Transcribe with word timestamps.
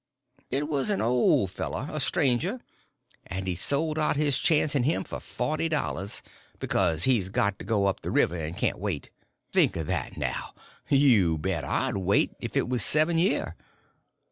"It 0.49 0.67
was 0.67 0.89
an 0.89 0.99
old 0.99 1.51
fellow—a 1.51 1.99
stranger—and 1.99 3.45
he 3.45 3.53
sold 3.53 3.99
out 3.99 4.15
his 4.15 4.39
chance 4.39 4.73
in 4.73 4.81
him 4.81 5.03
for 5.03 5.19
forty 5.19 5.69
dollars, 5.69 6.23
becuz 6.57 7.03
he's 7.03 7.29
got 7.29 7.59
to 7.59 7.65
go 7.65 7.85
up 7.85 7.99
the 7.99 8.09
river 8.09 8.35
and 8.35 8.57
can't 8.57 8.79
wait. 8.79 9.11
Think 9.51 9.77
o' 9.77 9.83
that, 9.83 10.17
now! 10.17 10.55
You 10.89 11.37
bet 11.37 11.63
I'd 11.63 11.97
wait, 11.97 12.31
if 12.39 12.57
it 12.57 12.67
was 12.67 12.83
seven 12.83 13.19
year." 13.19 13.55